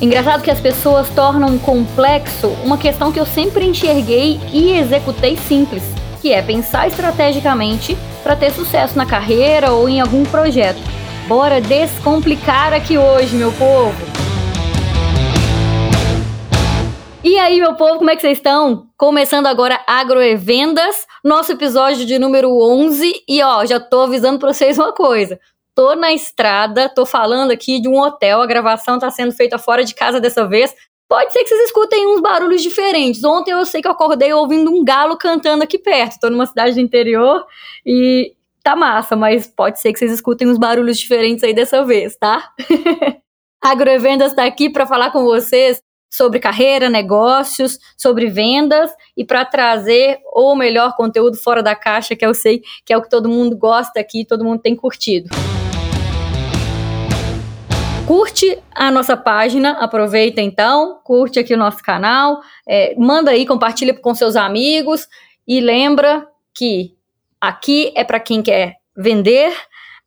[0.00, 5.82] Engraçado que as pessoas tornam complexo uma questão que eu sempre enxerguei e executei simples,
[6.22, 10.80] que é pensar estrategicamente para ter sucesso na carreira ou em algum projeto.
[11.28, 13.94] Bora descomplicar aqui hoje, meu povo!
[17.22, 18.86] E aí, meu povo, como é que vocês estão?
[18.96, 23.12] Começando agora Agroevendas, nosso episódio de número 11.
[23.28, 25.38] E ó, já tô avisando pra vocês uma coisa
[25.74, 29.84] tô na estrada, tô falando aqui de um hotel, a gravação tá sendo feita fora
[29.84, 30.74] de casa dessa vez.
[31.08, 33.24] Pode ser que vocês escutem uns barulhos diferentes.
[33.24, 36.20] Ontem eu sei que eu acordei ouvindo um galo cantando aqui perto.
[36.20, 37.44] Tô numa cidade do interior
[37.84, 42.16] e tá massa, mas pode ser que vocês escutem uns barulhos diferentes aí dessa vez,
[42.16, 42.50] tá?
[43.62, 50.18] Agrovendas tá aqui para falar com vocês sobre carreira, negócios, sobre vendas e para trazer
[50.34, 53.56] o melhor conteúdo fora da caixa, que eu sei que é o que todo mundo
[53.56, 55.28] gosta aqui, todo mundo tem curtido.
[58.10, 63.94] Curte a nossa página, aproveita então, curte aqui o nosso canal, é, manda aí, compartilha
[63.94, 65.06] com seus amigos
[65.46, 66.96] e lembra que
[67.40, 69.52] aqui é para quem quer vender,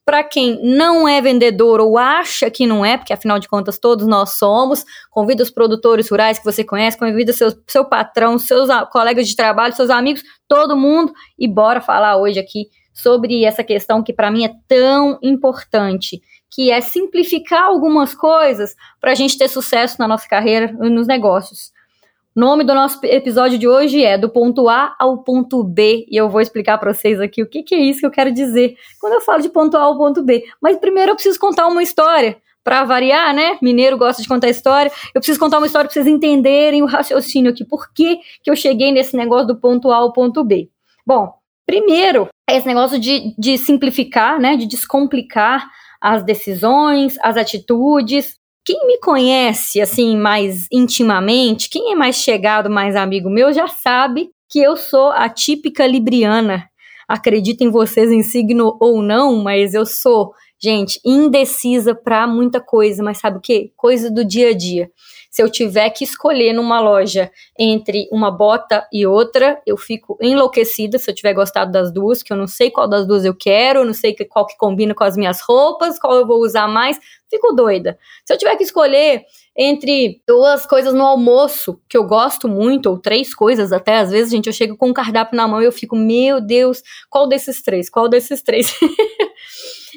[0.03, 4.05] para quem não é vendedor ou acha que não é, porque afinal de contas todos
[4.05, 9.29] nós somos, convida os produtores rurais que você conhece, convida seu, seu patrão, seus colegas
[9.29, 14.11] de trabalho, seus amigos, todo mundo e bora falar hoje aqui sobre essa questão que
[14.11, 16.21] para mim é tão importante
[16.53, 21.07] que é simplificar algumas coisas para a gente ter sucesso na nossa carreira e nos
[21.07, 21.71] negócios.
[22.35, 26.15] O nome do nosso episódio de hoje é Do Ponto A ao Ponto B, e
[26.15, 28.75] eu vou explicar para vocês aqui o que, que é isso que eu quero dizer
[28.99, 30.43] quando eu falo de ponto A ao ponto B.
[30.61, 33.57] Mas primeiro eu preciso contar uma história para variar, né?
[33.61, 34.91] Mineiro gosta de contar história.
[35.13, 37.65] Eu preciso contar uma história para vocês entenderem o raciocínio aqui.
[37.65, 40.69] Por que, que eu cheguei nesse negócio do ponto A ao ponto B?
[41.05, 41.33] Bom,
[41.65, 44.55] primeiro, esse negócio de, de simplificar, né?
[44.55, 45.67] De descomplicar
[46.03, 48.37] as decisões, as atitudes.
[48.65, 54.29] Quem me conhece assim mais intimamente, quem é mais chegado, mais amigo meu, já sabe
[54.49, 56.69] que eu sou a típica libriana.
[57.07, 63.19] Acreditem vocês em signo ou não, mas eu sou, gente, indecisa para muita coisa, mas
[63.19, 63.71] sabe o que?
[63.75, 64.89] Coisa do dia a dia
[65.33, 70.99] se eu tiver que escolher numa loja entre uma bota e outra, eu fico enlouquecida
[70.99, 73.83] se eu tiver gostado das duas, que eu não sei qual das duas eu quero,
[73.83, 76.99] não sei qual que combina com as minhas roupas, qual eu vou usar mais,
[77.31, 77.97] fico doida.
[78.23, 79.23] Se eu tiver que escolher
[79.57, 84.31] entre duas coisas no almoço, que eu gosto muito, ou três coisas até, às vezes,
[84.31, 87.59] gente, eu chego com um cardápio na mão e eu fico, meu Deus, qual desses
[87.63, 87.89] três?
[87.89, 88.71] Qual desses três?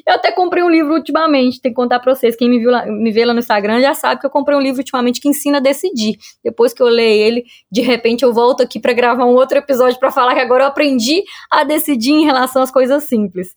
[0.07, 2.33] Eu até comprei um livro ultimamente, tem que contar pra vocês.
[2.33, 4.61] Quem me, viu lá, me vê lá no Instagram já sabe que eu comprei um
[4.61, 6.17] livro ultimamente que ensina a decidir.
[6.41, 9.99] Depois que eu leio ele, de repente eu volto aqui para gravar um outro episódio
[9.99, 13.53] para falar que agora eu aprendi a decidir em relação às coisas simples.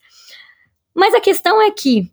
[0.93, 2.11] Mas a questão é que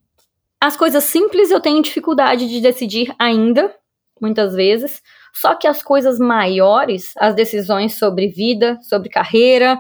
[0.62, 3.76] as coisas simples eu tenho dificuldade de decidir ainda,
[4.22, 5.02] muitas vezes.
[5.34, 9.80] Só que as coisas maiores, as decisões sobre vida, sobre carreira,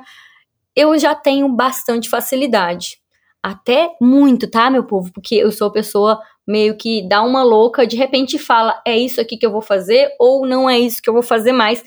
[0.75, 2.97] eu já tenho bastante facilidade
[3.42, 5.12] até muito, tá, meu povo?
[5.12, 9.38] Porque eu sou pessoa meio que dá uma louca, de repente fala, é isso aqui
[9.38, 11.84] que eu vou fazer ou não é isso que eu vou fazer mais.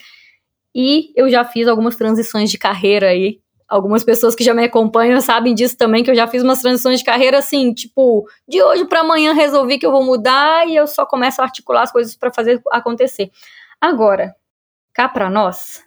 [0.75, 3.41] E eu já fiz algumas transições de carreira aí.
[3.69, 6.99] Algumas pessoas que já me acompanham sabem disso também, que eu já fiz umas transições
[6.99, 10.87] de carreira assim, tipo, de hoje para amanhã resolvi que eu vou mudar e eu
[10.87, 13.31] só começo a articular as coisas para fazer acontecer.
[13.81, 14.35] Agora,
[14.93, 15.85] cá para nós,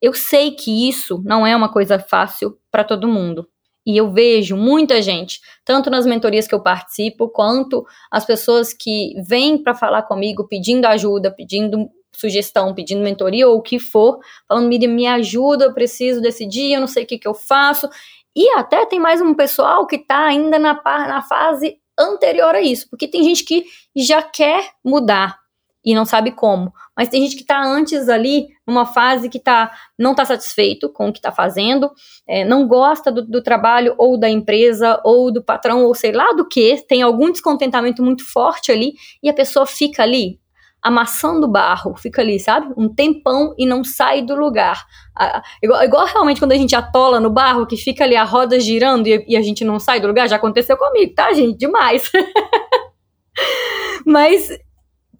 [0.00, 3.48] eu sei que isso não é uma coisa fácil para todo mundo.
[3.86, 9.14] E eu vejo muita gente, tanto nas mentorias que eu participo, quanto as pessoas que
[9.26, 14.18] vêm para falar comigo pedindo ajuda, pedindo sugestão, pedindo mentoria ou o que for,
[14.48, 17.88] falando, Miriam, me ajuda, eu preciso decidir, eu não sei o que, que eu faço.
[18.34, 22.88] E até tem mais um pessoal que está ainda na, na fase anterior a isso,
[22.88, 23.64] porque tem gente que
[23.94, 25.38] já quer mudar,
[25.84, 26.72] e não sabe como.
[26.96, 31.08] Mas tem gente que está antes ali, numa fase que tá, não está satisfeito com
[31.08, 31.90] o que está fazendo,
[32.26, 36.32] é, não gosta do, do, trabalho ou da empresa ou do patrão ou sei lá
[36.32, 40.38] do que, tem algum descontentamento muito forte ali e a pessoa fica ali
[40.84, 42.72] amassando barro, fica ali, sabe?
[42.76, 44.84] Um tempão e não sai do lugar.
[45.16, 48.60] Ah, igual, igual, realmente quando a gente atola no barro, que fica ali a roda
[48.60, 51.56] girando e, e a gente não sai do lugar, já aconteceu comigo, tá, gente?
[51.56, 52.10] Demais.
[54.04, 54.50] Mas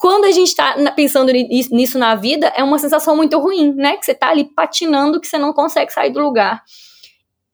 [0.04, 3.96] quando a gente está pensando nisso na vida, é uma sensação muito ruim, né?
[3.96, 6.62] Que você está ali patinando, que você não consegue sair do lugar.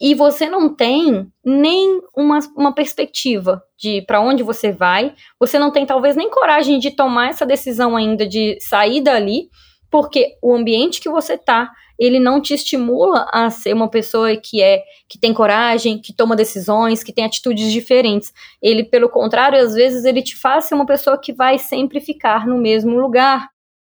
[0.00, 5.70] E você não tem nem uma, uma perspectiva de para onde você vai, você não
[5.70, 9.49] tem talvez nem coragem de tomar essa decisão ainda de sair dali,
[9.91, 14.63] porque o ambiente que você tá, ele não te estimula a ser uma pessoa que
[14.63, 18.33] é que tem coragem, que toma decisões, que tem atitudes diferentes.
[18.63, 22.47] Ele, pelo contrário, às vezes ele te faz ser uma pessoa que vai sempre ficar
[22.47, 23.49] no mesmo lugar.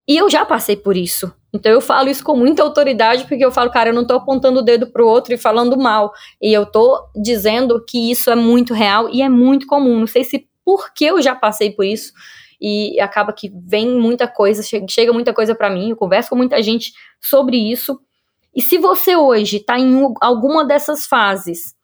[0.09, 1.33] E eu já passei por isso.
[1.55, 4.61] Então eu falo isso com muita autoridade, porque eu falo, cara, eu não tô apontando
[4.61, 6.13] o dedo pro outro e falando mal.
[6.41, 10.01] E eu tô dizendo que isso é muito real e é muito comum.
[10.01, 12.13] Não sei se porque eu já passei por isso
[12.61, 16.63] e acaba que vem muita coisa, chega muita coisa para mim, eu converso com muita
[16.63, 18.01] gente sobre isso.
[18.55, 21.75] E se você hoje está em alguma dessas fases,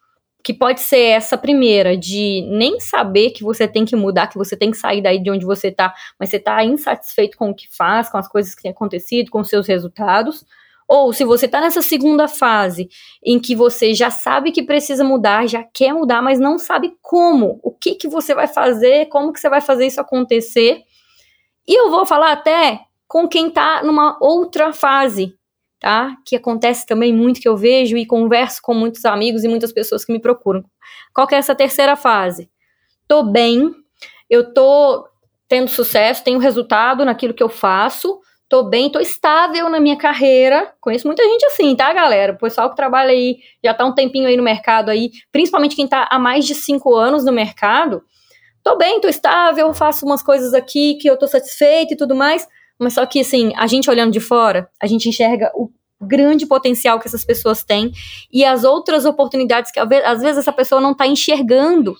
[0.46, 4.56] que pode ser essa primeira, de nem saber que você tem que mudar, que você
[4.56, 7.66] tem que sair daí de onde você está, mas você está insatisfeito com o que
[7.76, 10.44] faz, com as coisas que têm acontecido, com os seus resultados,
[10.88, 12.88] ou se você está nessa segunda fase
[13.24, 17.58] em que você já sabe que precisa mudar, já quer mudar, mas não sabe como,
[17.62, 20.82] o que que você vai fazer, como que você vai fazer isso acontecer.
[21.66, 25.34] E eu vou falar até com quem está numa outra fase,
[25.80, 26.16] tá?
[26.24, 30.04] Que acontece também muito que eu vejo e converso com muitos amigos e muitas pessoas
[30.04, 30.64] que me procuram.
[31.12, 32.48] Qual que é essa terceira fase?
[33.08, 33.74] Tô bem,
[34.30, 35.08] eu tô
[35.48, 40.72] tendo sucesso, tenho resultado naquilo que eu faço, tô bem, tô estável na minha carreira.
[40.80, 42.32] Conheço muita gente assim, tá, galera?
[42.32, 45.86] O pessoal que trabalha aí, já tá um tempinho aí no mercado aí, principalmente quem
[45.88, 48.02] tá há mais de cinco anos no mercado.
[48.62, 52.46] Tô bem, tô estável, faço umas coisas aqui que eu tô satisfeita e tudo mais.
[52.78, 55.70] Mas só que, assim, a gente olhando de fora, a gente enxerga o
[56.00, 57.90] grande potencial que essas pessoas têm
[58.30, 61.96] e as outras oportunidades que às vezes essa pessoa não tá enxergando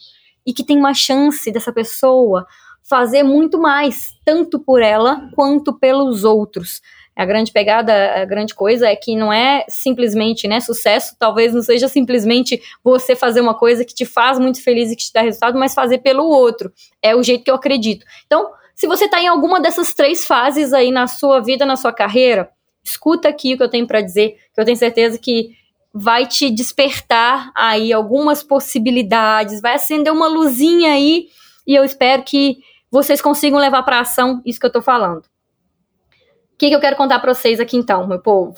[0.47, 2.47] e que tem uma chance dessa pessoa
[2.89, 6.81] fazer muito mais, tanto por ela quanto pelos outros.
[7.17, 11.63] A grande pegada, a grande coisa é que não é simplesmente, né, sucesso, talvez não
[11.63, 15.23] seja simplesmente você fazer uma coisa que te faz muito feliz e que te dá
[15.23, 16.71] resultado, mas fazer pelo outro.
[17.03, 18.05] É o jeito que eu acredito.
[18.27, 21.93] Então, se você está em alguma dessas três fases aí na sua vida, na sua
[21.93, 22.51] carreira,
[22.85, 25.57] escuta aqui o que eu tenho para dizer, que eu tenho certeza que
[25.93, 31.29] vai te despertar aí algumas possibilidades, vai acender uma luzinha aí
[31.67, 32.59] e eu espero que
[32.91, 35.23] vocês consigam levar para ação isso que eu estou falando.
[35.23, 38.57] O que, que eu quero contar para vocês aqui então, meu povo?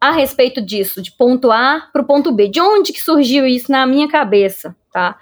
[0.00, 2.48] A respeito disso, de ponto A para o ponto B.
[2.48, 5.18] De onde que surgiu isso na minha cabeça, tá?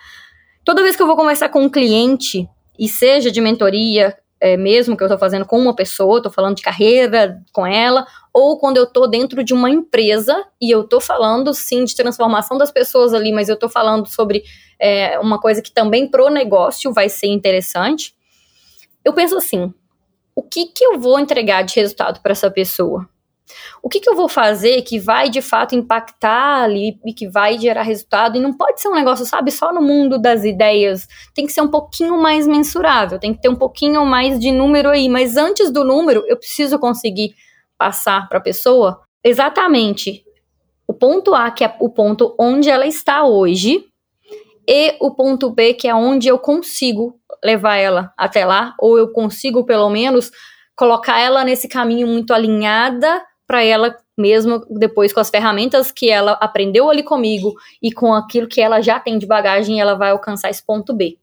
[0.64, 2.46] Toda vez que eu vou conversar com um cliente,
[2.78, 6.56] e seja de mentoria, é, mesmo que eu estou fazendo com uma pessoa, estou falando
[6.56, 11.00] de carreira com ela, ou quando eu estou dentro de uma empresa e eu estou
[11.00, 14.42] falando sim de transformação das pessoas ali, mas eu estou falando sobre
[14.78, 18.14] é, uma coisa que também pro negócio vai ser interessante
[19.06, 19.72] eu penso assim:
[20.34, 23.08] o que, que eu vou entregar de resultado para essa pessoa?
[23.80, 27.56] O que, que eu vou fazer que vai de fato impactar ali e que vai
[27.56, 28.36] gerar resultado?
[28.36, 31.06] E não pode ser um negócio, sabe, só no mundo das ideias.
[31.32, 34.88] Tem que ser um pouquinho mais mensurável, tem que ter um pouquinho mais de número
[34.88, 35.08] aí.
[35.08, 37.36] Mas antes do número, eu preciso conseguir
[37.78, 40.24] passar para a pessoa exatamente
[40.88, 43.86] o ponto A, que é o ponto onde ela está hoje,
[44.68, 49.12] e o ponto B, que é onde eu consigo levar ela até lá, ou eu
[49.12, 50.30] consigo pelo menos
[50.74, 56.32] colocar ela nesse caminho muito alinhada para ela mesmo depois com as ferramentas que ela
[56.32, 60.50] aprendeu ali comigo e com aquilo que ela já tem de bagagem, ela vai alcançar
[60.50, 61.18] esse ponto B.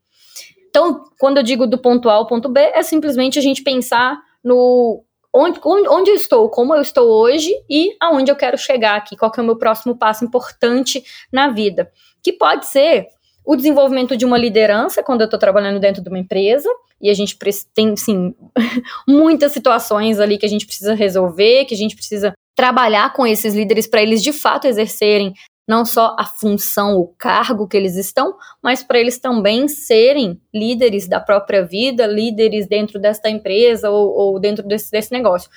[0.69, 4.19] Então, quando eu digo do ponto A ao ponto B, é simplesmente a gente pensar
[4.43, 5.03] no
[5.33, 9.31] onde, onde eu estou, como eu estou hoje e aonde eu quero chegar aqui, qual
[9.31, 11.91] que é o meu próximo passo importante na vida.
[12.21, 13.07] Que pode ser
[13.45, 16.69] o desenvolvimento de uma liderança quando eu estou trabalhando dentro de uma empresa
[17.01, 17.37] e a gente
[17.73, 18.33] tem, sim,
[19.07, 23.53] muitas situações ali que a gente precisa resolver, que a gente precisa trabalhar com esses
[23.53, 25.33] líderes para eles de fato exercerem
[25.67, 31.07] não só a função, o cargo que eles estão, mas para eles também serem líderes
[31.07, 35.49] da própria vida, líderes dentro desta empresa ou, ou dentro desse, desse negócio.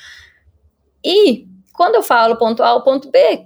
[1.05, 3.45] E quando eu falo ponto A ou ponto B,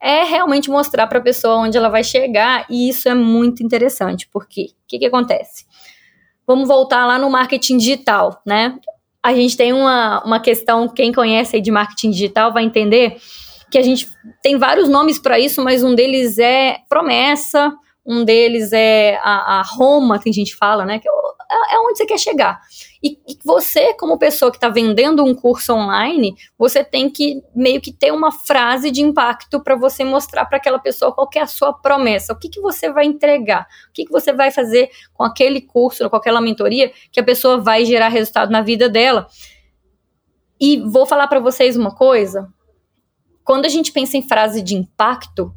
[0.00, 4.28] é realmente mostrar para a pessoa onde ela vai chegar, e isso é muito interessante,
[4.32, 5.66] porque o que, que acontece?
[6.46, 8.78] Vamos voltar lá no marketing digital, né?
[9.22, 13.16] A gente tem uma, uma questão, quem conhece aí de marketing digital vai entender
[13.70, 14.08] que a gente
[14.42, 17.72] tem vários nomes para isso, mas um deles é promessa,
[18.06, 20.98] um deles é a, a Roma, que a gente fala, né?
[20.98, 21.12] Que é,
[21.50, 22.60] é onde você quer chegar.
[23.02, 27.80] E, e você, como pessoa que está vendendo um curso online, você tem que meio
[27.80, 31.46] que ter uma frase de impacto para você mostrar para aquela pessoa qual é a
[31.46, 35.24] sua promessa, o que, que você vai entregar, o que, que você vai fazer com
[35.24, 39.26] aquele curso, com aquela mentoria, que a pessoa vai gerar resultado na vida dela.
[40.60, 42.48] E vou falar para vocês uma coisa:
[43.44, 45.54] quando a gente pensa em frase de impacto,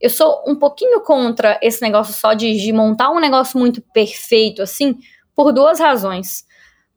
[0.00, 4.62] eu sou um pouquinho contra esse negócio só de, de montar um negócio muito perfeito
[4.62, 4.96] assim,
[5.38, 6.44] por duas razões.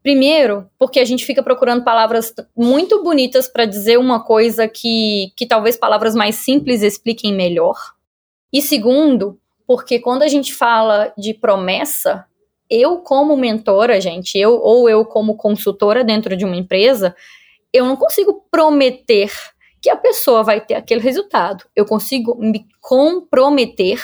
[0.01, 5.45] Primeiro, porque a gente fica procurando palavras muito bonitas para dizer uma coisa que, que
[5.45, 7.75] talvez palavras mais simples expliquem melhor.
[8.51, 12.25] E segundo, porque quando a gente fala de promessa,
[12.67, 17.15] eu como mentora, gente, eu ou eu como consultora dentro de uma empresa,
[17.71, 19.31] eu não consigo prometer
[19.81, 21.65] que a pessoa vai ter aquele resultado.
[21.75, 23.99] Eu consigo me comprometer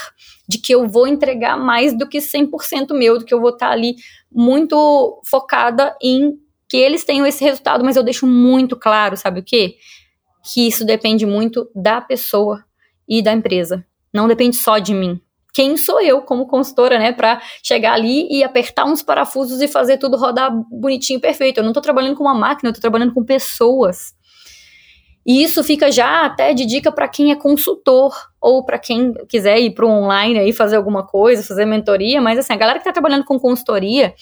[0.48, 3.70] de que eu vou entregar mais do que 100% meu, do que eu vou estar
[3.70, 3.94] ali
[4.30, 6.36] muito focada em
[6.68, 9.76] que eles tenham esse resultado, mas eu deixo muito claro, sabe o quê?
[10.52, 12.64] Que isso depende muito da pessoa
[13.08, 13.86] e da empresa.
[14.12, 15.20] Não depende só de mim.
[15.54, 19.96] Quem sou eu como consultora, né, para chegar ali e apertar uns parafusos e fazer
[19.96, 21.58] tudo rodar bonitinho, perfeito.
[21.58, 24.12] Eu não estou trabalhando com uma máquina, eu estou trabalhando com pessoas.
[25.28, 29.58] E isso fica já até de dica para quem é consultor ou para quem quiser
[29.58, 32.82] ir para o online aí fazer alguma coisa, fazer mentoria, mas assim, a galera que
[32.82, 34.14] está trabalhando com consultoria,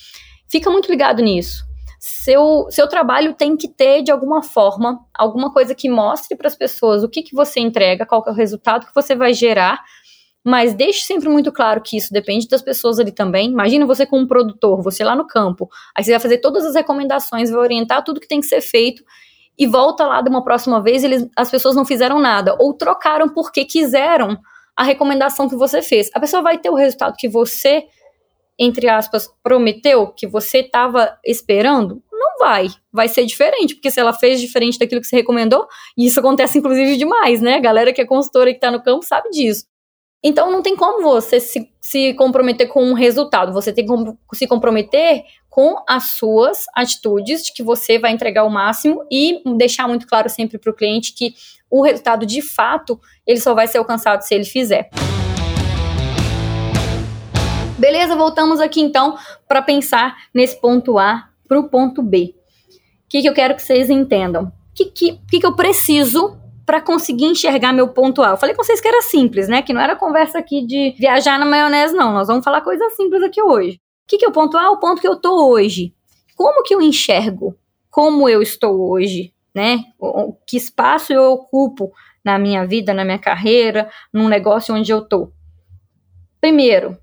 [0.48, 1.64] fica muito ligado nisso.
[2.00, 6.56] Seu, seu trabalho tem que ter, de alguma forma, alguma coisa que mostre para as
[6.56, 9.80] pessoas o que, que você entrega, qual é o resultado que você vai gerar,
[10.44, 13.48] mas deixe sempre muito claro que isso depende das pessoas ali também.
[13.48, 17.48] Imagina você como produtor, você lá no campo, aí você vai fazer todas as recomendações,
[17.48, 19.04] vai orientar tudo que tem que ser feito,
[19.58, 23.28] e volta lá de uma próxima vez, eles, as pessoas não fizeram nada, ou trocaram
[23.28, 24.38] porque quiseram
[24.76, 26.10] a recomendação que você fez.
[26.14, 27.84] A pessoa vai ter o resultado que você,
[28.58, 32.02] entre aspas, prometeu, que você estava esperando?
[32.12, 32.68] Não vai.
[32.92, 36.58] Vai ser diferente, porque se ela fez diferente daquilo que você recomendou, e isso acontece
[36.58, 37.54] inclusive demais, né?
[37.54, 39.64] A galera que é consultora e que está no campo sabe disso.
[40.22, 44.46] Então não tem como você se, se comprometer com um resultado, você tem que se
[44.46, 45.22] comprometer
[45.56, 50.28] com as suas atitudes, de que você vai entregar o máximo e deixar muito claro
[50.28, 51.32] sempre para o cliente que
[51.70, 54.90] o resultado de fato ele só vai ser alcançado se ele fizer.
[57.78, 59.16] Beleza, voltamos aqui então
[59.48, 62.34] para pensar nesse ponto A para o ponto B.
[62.68, 64.44] O que, que eu quero que vocês entendam?
[64.44, 66.36] O que, que, que, que eu preciso
[66.66, 68.30] para conseguir enxergar meu ponto A.
[68.30, 69.62] Eu falei com vocês que era simples, né?
[69.62, 72.12] Que não era conversa aqui de viajar na maionese, não.
[72.12, 73.80] Nós vamos falar coisas simples aqui hoje.
[74.06, 74.70] O que, que é o ponto A?
[74.70, 75.92] O ponto que eu tô hoje.
[76.36, 77.58] Como que eu enxergo
[77.96, 79.84] como eu estou hoje, né?
[80.46, 81.90] Que espaço eu ocupo
[82.22, 85.32] na minha vida, na minha carreira, num negócio onde eu tô.
[86.38, 86.98] Primeiro,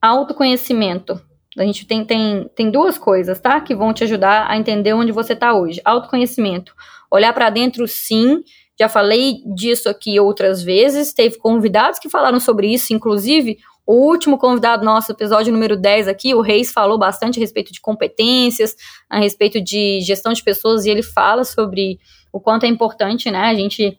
[0.00, 1.22] autoconhecimento.
[1.56, 3.60] A gente tem, tem, tem duas coisas, tá?
[3.60, 5.80] Que vão te ajudar a entender onde você está hoje.
[5.84, 6.74] Autoconhecimento.
[7.08, 8.42] Olhar para dentro, sim.
[8.76, 11.12] Já falei disso aqui outras vezes.
[11.12, 16.34] Teve convidados que falaram sobre isso, inclusive o último convidado nosso, episódio número 10 aqui,
[16.34, 18.76] o Reis falou bastante a respeito de competências,
[19.10, 21.98] a respeito de gestão de pessoas, e ele fala sobre
[22.32, 23.98] o quanto é importante, né, a gente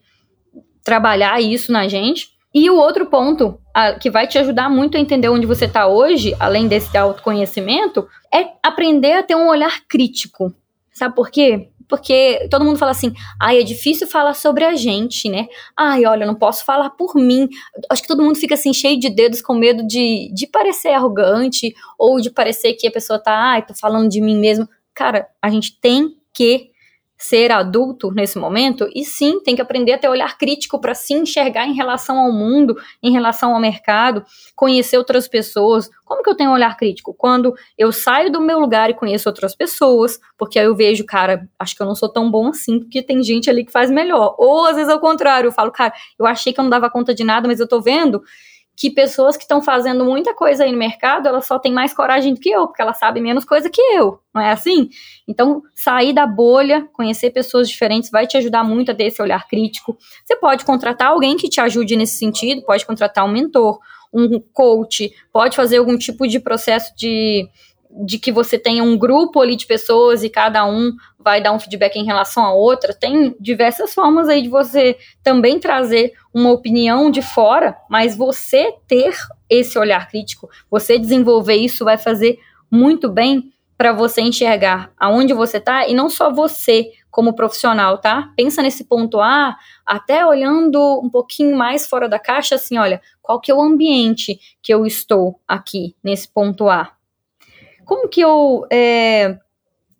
[0.83, 2.31] trabalhar isso na gente.
[2.53, 5.87] E o outro ponto a, que vai te ajudar muito a entender onde você está
[5.87, 10.53] hoje, além desse autoconhecimento, é aprender a ter um olhar crítico.
[10.91, 11.71] Sabe por quê?
[11.87, 15.47] Porque todo mundo fala assim, ai, é difícil falar sobre a gente, né?
[15.77, 17.47] Ai, olha, eu não posso falar por mim.
[17.89, 21.73] Acho que todo mundo fica assim, cheio de dedos, com medo de, de parecer arrogante,
[21.97, 24.67] ou de parecer que a pessoa tá, ai, tô falando de mim mesmo.
[24.93, 26.72] Cara, a gente tem que
[27.23, 31.13] ser adulto nesse momento e sim tem que aprender a ter olhar crítico para se
[31.13, 35.89] enxergar em relação ao mundo, em relação ao mercado, conhecer outras pessoas.
[36.03, 37.13] Como que eu tenho um olhar crítico?
[37.13, 41.47] Quando eu saio do meu lugar e conheço outras pessoas, porque aí eu vejo, cara,
[41.57, 44.35] acho que eu não sou tão bom assim, porque tem gente ali que faz melhor.
[44.37, 47.15] Ou às vezes ao contrário, eu falo, cara, eu achei que eu não dava conta
[47.15, 48.21] de nada, mas eu tô vendo
[48.75, 52.33] que pessoas que estão fazendo muita coisa aí no mercado, elas só têm mais coragem
[52.33, 54.89] do que eu, porque elas sabem menos coisa que eu, não é assim?
[55.27, 59.47] Então, sair da bolha, conhecer pessoas diferentes vai te ajudar muito a ter esse olhar
[59.47, 59.97] crítico.
[60.25, 63.79] Você pode contratar alguém que te ajude nesse sentido, pode contratar um mentor,
[64.11, 67.47] um coach, pode fazer algum tipo de processo de
[68.05, 71.59] de que você tenha um grupo ali de pessoas e cada um vai dar um
[71.59, 77.11] feedback em relação a outra, tem diversas formas aí de você também trazer uma opinião
[77.11, 79.15] de fora, mas você ter
[79.49, 85.59] esse olhar crítico, você desenvolver isso vai fazer muito bem para você enxergar aonde você
[85.59, 88.31] tá e não só você como profissional, tá?
[88.35, 93.39] Pensa nesse ponto A, até olhando um pouquinho mais fora da caixa, assim, olha, qual
[93.39, 96.91] que é o ambiente que eu estou aqui nesse ponto A?
[97.85, 99.37] Como que eu é,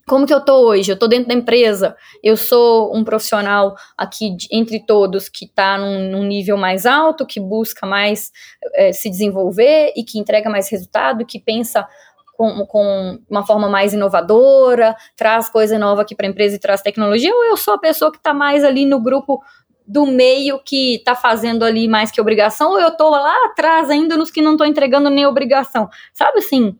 [0.06, 0.92] como que eu tô hoje?
[0.92, 5.78] Eu tô dentro da empresa, eu sou um profissional aqui de, entre todos que está
[5.78, 8.32] num, num, nível mais alto, que busca mais
[8.74, 11.88] é, se desenvolver e que entrega mais resultado, que pensa
[12.36, 16.82] com, com uma forma mais inovadora, traz coisa nova aqui para a empresa e traz
[16.82, 19.42] tecnologia, ou eu sou a pessoa que está mais ali no grupo
[19.88, 24.18] do meio que está fazendo ali mais que obrigação, ou eu estou lá atrás ainda
[24.18, 25.90] nos que não estou entregando nem obrigação.
[26.14, 26.78] Sabe assim?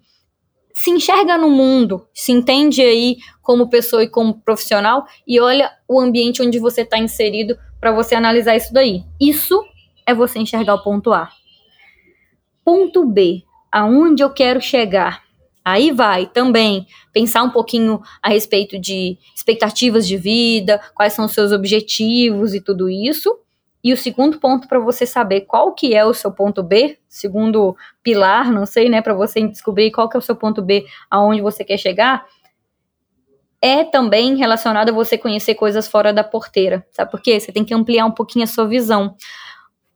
[0.74, 6.00] Se enxerga no mundo, se entende aí como pessoa e como profissional e olha o
[6.00, 9.04] ambiente onde você está inserido para você analisar isso daí.
[9.22, 9.64] Isso
[10.06, 11.30] é você enxergar o ponto A.
[12.66, 15.22] Ponto B, aonde eu quero chegar?
[15.64, 21.34] Aí vai também pensar um pouquinho a respeito de expectativas de vida, quais são os
[21.34, 23.38] seus objetivos e tudo isso.
[23.84, 27.76] E o segundo ponto para você saber qual que é o seu ponto B, segundo
[28.02, 31.42] pilar, não sei, né, para você descobrir qual que é o seu ponto B, aonde
[31.42, 32.26] você quer chegar,
[33.62, 37.40] é também relacionado a você conhecer coisas fora da porteira, sabe por quê?
[37.40, 39.16] Você tem que ampliar um pouquinho a sua visão.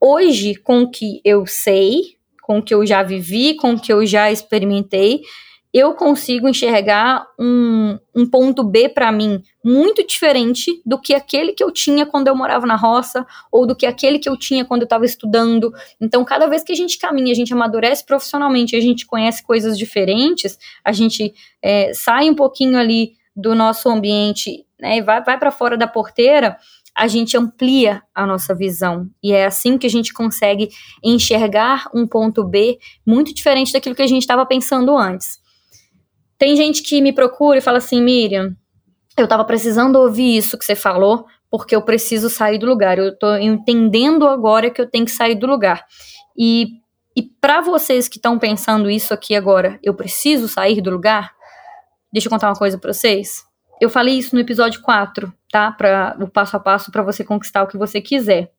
[0.00, 3.92] Hoje, com o que eu sei, com o que eu já vivi, com o que
[3.92, 5.22] eu já experimentei,
[5.72, 11.62] eu consigo enxergar um, um ponto B para mim muito diferente do que aquele que
[11.62, 14.82] eu tinha quando eu morava na roça ou do que aquele que eu tinha quando
[14.82, 15.72] eu estava estudando.
[16.00, 19.76] Então, cada vez que a gente caminha, a gente amadurece profissionalmente, a gente conhece coisas
[19.76, 25.38] diferentes, a gente é, sai um pouquinho ali do nosso ambiente né, e vai, vai
[25.38, 26.56] para fora da porteira
[26.98, 29.08] a gente amplia a nossa visão.
[29.22, 30.68] E é assim que a gente consegue
[31.00, 35.38] enxergar um ponto B muito diferente daquilo que a gente estava pensando antes.
[36.38, 38.56] Tem gente que me procura e fala assim, Miriam,
[39.16, 42.98] eu estava precisando ouvir isso que você falou, porque eu preciso sair do lugar.
[42.98, 45.84] Eu estou entendendo agora que eu tenho que sair do lugar.
[46.36, 46.68] E,
[47.16, 51.32] e para vocês que estão pensando isso aqui agora, eu preciso sair do lugar?
[52.12, 53.44] Deixa eu contar uma coisa para vocês.
[53.80, 55.72] Eu falei isso no episódio 4, tá?
[55.72, 58.52] Para o passo a passo para você conquistar o que você quiser.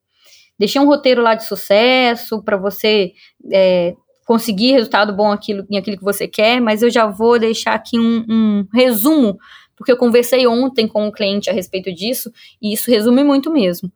[0.58, 3.14] Deixei um roteiro lá de sucesso para você
[3.52, 3.96] é,
[4.30, 7.98] conseguir resultado bom aquilo, em aquilo que você quer, mas eu já vou deixar aqui
[7.98, 9.40] um, um resumo,
[9.76, 12.32] porque eu conversei ontem com um cliente a respeito disso,
[12.62, 13.92] e isso resume muito mesmo.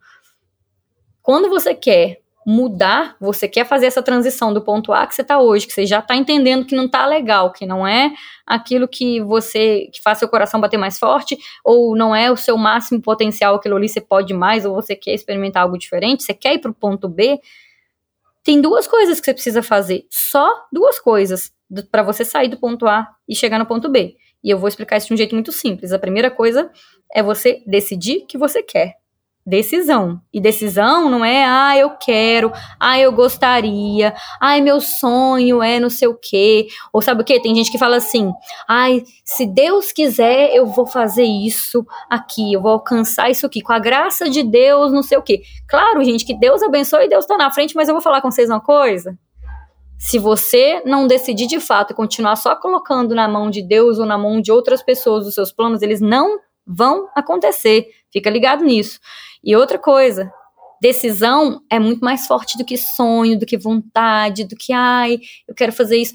[1.21, 5.39] Quando você quer mudar, você quer fazer essa transição do ponto A que você está
[5.39, 8.11] hoje, que você já está entendendo que não está legal, que não é
[8.43, 12.57] aquilo que você que faz seu coração bater mais forte, ou não é o seu
[12.57, 16.55] máximo potencial, aquilo ali você pode mais, ou você quer experimentar algo diferente, você quer
[16.55, 17.39] ir para o ponto B,
[18.43, 21.51] tem duas coisas que você precisa fazer, só duas coisas
[21.89, 24.15] para você sair do ponto A e chegar no ponto B.
[24.43, 25.93] E eu vou explicar isso de um jeito muito simples.
[25.93, 26.69] A primeira coisa
[27.13, 28.95] é você decidir que você quer
[29.45, 30.21] decisão.
[30.33, 35.89] E decisão não é, ah, eu quero, ah, eu gostaria, ai, meu sonho é não
[35.89, 36.67] sei o quê.
[36.91, 37.39] Ou sabe o quê?
[37.39, 38.31] Tem gente que fala assim,
[38.67, 43.73] ai, se Deus quiser, eu vou fazer isso aqui, eu vou alcançar isso aqui, com
[43.73, 45.41] a graça de Deus, não sei o quê.
[45.67, 48.31] Claro, gente, que Deus abençoe e Deus tá na frente, mas eu vou falar com
[48.31, 49.17] vocês uma coisa.
[49.97, 54.05] Se você não decidir de fato e continuar só colocando na mão de Deus ou
[54.05, 57.87] na mão de outras pessoas os seus planos, eles não vão acontecer.
[58.11, 58.99] Fica ligado nisso.
[59.43, 60.31] E outra coisa,
[60.81, 65.53] decisão é muito mais forte do que sonho, do que vontade, do que ai, eu
[65.53, 66.13] quero fazer isso.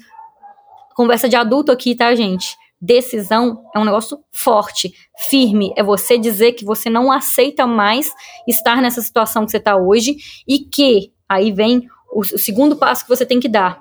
[0.95, 2.57] Conversa de adulto aqui, tá, gente?
[2.81, 4.93] Decisão é um negócio forte,
[5.29, 5.73] firme.
[5.75, 8.11] É você dizer que você não aceita mais
[8.47, 13.03] estar nessa situação que você está hoje e que aí vem o, o segundo passo
[13.03, 13.79] que você tem que dar.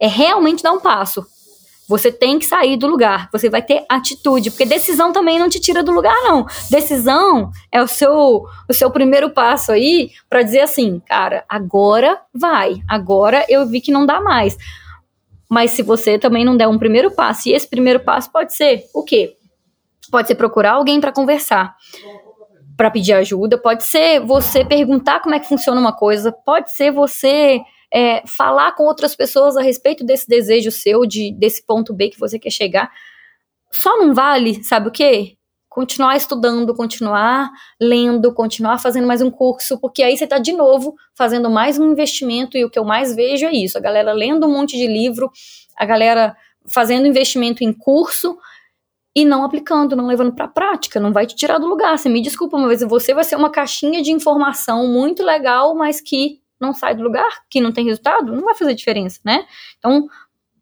[0.00, 1.26] É realmente dar um passo.
[1.88, 3.30] Você tem que sair do lugar.
[3.32, 6.46] Você vai ter atitude, porque decisão também não te tira do lugar, não.
[6.70, 12.82] Decisão é o seu, o seu primeiro passo aí para dizer assim, cara, agora vai.
[12.86, 14.56] Agora eu vi que não dá mais.
[15.48, 18.84] Mas se você também não der um primeiro passo, e esse primeiro passo pode ser
[18.94, 19.34] o quê?
[20.10, 21.74] Pode ser procurar alguém para conversar,
[22.76, 26.90] para pedir ajuda, pode ser você perguntar como é que funciona uma coisa, pode ser
[26.90, 32.10] você é, falar com outras pessoas a respeito desse desejo seu, de, desse ponto B
[32.10, 32.90] que você quer chegar.
[33.72, 35.34] Só não vale, sabe o quê?
[35.68, 40.94] Continuar estudando, continuar lendo, continuar fazendo mais um curso, porque aí você está de novo
[41.16, 44.46] fazendo mais um investimento, e o que eu mais vejo é isso: a galera lendo
[44.46, 45.30] um monte de livro,
[45.76, 46.36] a galera
[46.68, 48.36] fazendo investimento em curso
[49.14, 51.98] e não aplicando, não levando para prática, não vai te tirar do lugar.
[51.98, 56.40] Você me desculpa, mas você vai ser uma caixinha de informação muito legal, mas que
[56.60, 59.44] não sai do lugar, que não tem resultado, não vai fazer diferença, né?
[59.78, 60.08] Então,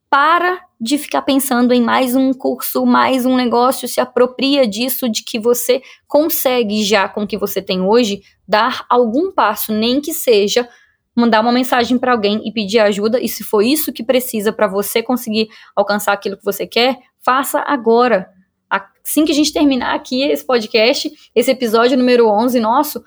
[0.08, 5.24] para de ficar pensando em mais um curso, mais um negócio, se apropria disso, de
[5.24, 10.12] que você consegue já com o que você tem hoje dar algum passo, nem que
[10.12, 10.68] seja
[11.14, 14.68] mandar uma mensagem para alguém e pedir ajuda, e se for isso que precisa para
[14.68, 18.28] você conseguir alcançar aquilo que você quer, faça agora.
[18.68, 23.02] Assim que a gente terminar aqui esse podcast, esse episódio número 11 nosso,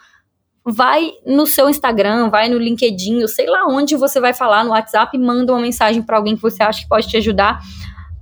[0.72, 5.18] vai no seu Instagram, vai no LinkedIn, sei lá onde você vai falar no WhatsApp
[5.18, 7.62] manda uma mensagem para alguém que você acha que pode te ajudar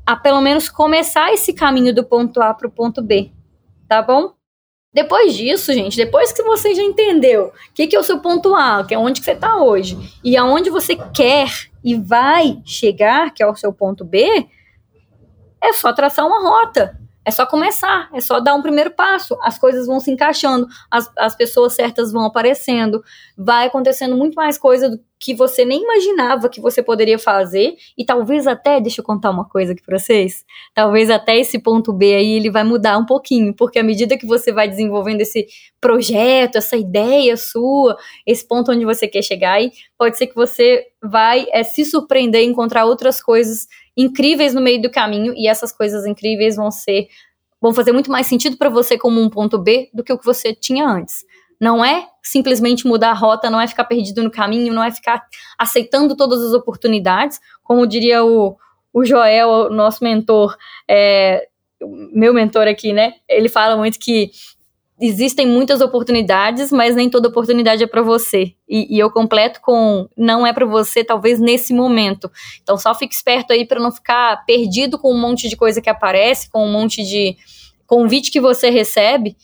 [0.05, 3.31] a pelo menos começar esse caminho do ponto A para o ponto B,
[3.87, 4.33] tá bom?
[4.93, 8.55] Depois disso, gente, depois que você já entendeu o que, que é o seu ponto
[8.55, 11.49] A, que é onde que você está hoje, e aonde você quer
[11.83, 14.47] e vai chegar, que é o seu ponto B,
[15.61, 16.97] é só traçar uma rota.
[17.27, 19.37] É só começar, é só dar um primeiro passo.
[19.41, 23.03] As coisas vão se encaixando, as, as pessoas certas vão aparecendo,
[23.37, 27.75] vai acontecendo muito mais coisa do que você nem imaginava que você poderia fazer.
[27.97, 31.91] E talvez até, deixa eu contar uma coisa aqui pra vocês, talvez até esse ponto
[31.91, 35.47] B aí ele vai mudar um pouquinho, porque à medida que você vai desenvolvendo esse
[35.81, 40.85] projeto, essa ideia sua, esse ponto onde você quer chegar, aí pode ser que você
[41.03, 45.71] vai é, se surpreender e encontrar outras coisas incríveis no meio do caminho e essas
[45.71, 47.07] coisas incríveis vão ser
[47.59, 50.25] vão fazer muito mais sentido para você como um ponto B do que o que
[50.25, 51.25] você tinha antes.
[51.59, 55.25] Não é simplesmente mudar a rota, não é ficar perdido no caminho, não é ficar
[55.57, 58.55] aceitando todas as oportunidades, como diria o,
[58.93, 60.55] o Joel, nosso mentor,
[60.87, 61.47] é,
[62.13, 63.13] meu mentor aqui, né?
[63.27, 64.29] Ele fala muito que
[64.99, 68.53] existem muitas oportunidades, mas nem toda oportunidade é para você.
[68.67, 72.31] E, e, eu completo com não é para você, talvez nesse momento.
[72.61, 75.89] Então só fique esperto aí para não ficar perdido com um monte de coisa que
[75.89, 77.37] aparece, com um monte de
[77.85, 79.37] convite que você recebe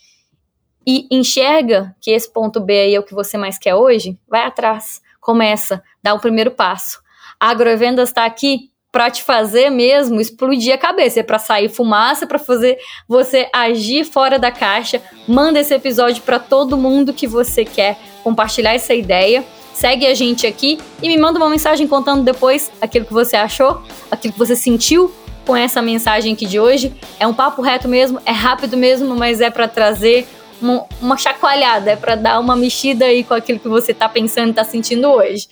[0.85, 4.17] e enxerga que esse ponto B aí é o que você mais quer hoje.
[4.27, 7.01] Vai atrás, começa, dá o primeiro passo.
[7.39, 12.27] A Agrovendas está aqui para te fazer mesmo explodir a cabeça, é para sair fumaça,
[12.27, 12.77] para fazer
[13.07, 15.01] você agir fora da caixa.
[15.27, 19.43] Manda esse episódio para todo mundo que você quer compartilhar essa ideia.
[19.73, 23.81] Segue a gente aqui e me manda uma mensagem contando depois aquilo que você achou,
[24.11, 25.11] aquilo que você sentiu
[25.43, 26.93] com essa mensagem aqui de hoje.
[27.19, 30.27] É um papo reto mesmo, é rápido mesmo, mas é para trazer
[30.61, 34.49] uma, uma chacoalhada, é para dar uma mexida aí com aquilo que você está pensando
[34.49, 35.47] e está sentindo hoje.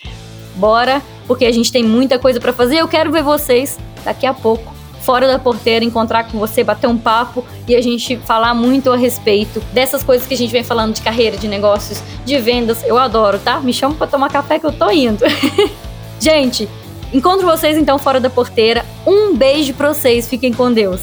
[0.55, 1.01] Bora,
[1.31, 2.79] porque a gente tem muita coisa para fazer.
[2.79, 6.97] Eu quero ver vocês daqui a pouco fora da porteira, encontrar com você, bater um
[6.97, 10.93] papo e a gente falar muito a respeito dessas coisas que a gente vem falando
[10.93, 12.83] de carreira, de negócios, de vendas.
[12.83, 13.61] Eu adoro, tá?
[13.61, 15.23] Me chama para tomar café que eu tô indo.
[16.19, 16.67] gente,
[17.13, 18.85] encontro vocês então fora da porteira.
[19.07, 20.99] Um beijo para vocês, fiquem com Deus.